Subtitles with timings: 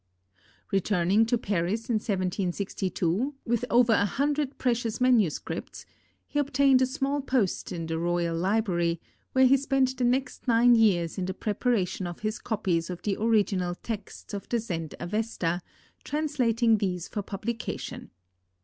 [0.71, 5.85] Returning to Paris in 1762, with over a hundred precious manuscripts,
[6.25, 8.99] he obtained a small post in the royal library,
[9.33, 13.15] where he spent the next nine years in the preparation of his copies of the
[13.19, 15.61] original texts of the Zend Avesta,
[16.03, 18.09] translating these for publication.